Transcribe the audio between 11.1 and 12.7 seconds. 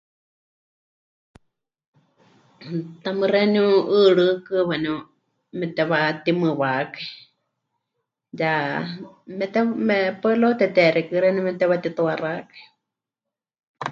xeeníu mepɨtewatituaxakai.